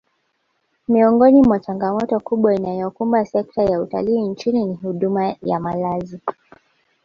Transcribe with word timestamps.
Miongoni 0.87 1.41
mwa 1.43 1.59
changamoto 1.59 2.19
kubwa 2.19 2.55
inayoikumba 2.55 3.25
sekta 3.25 3.63
ya 3.63 3.81
utalii 3.81 4.21
nchini 4.21 4.65
ni 4.65 4.73
huduma 4.75 5.35
ya 5.43 5.59
malazi 5.59 6.19